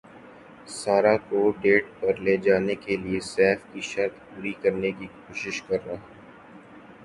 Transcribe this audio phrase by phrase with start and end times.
[0.77, 5.91] سارہ کو ڈیٹ پر لے جانے کیلئے سیف کی شرط پوری کرنے کی کوشش کررہا
[5.93, 6.09] ہوں